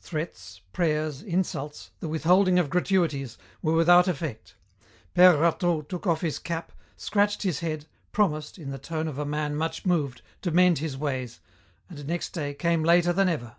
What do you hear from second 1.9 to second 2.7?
the withholding of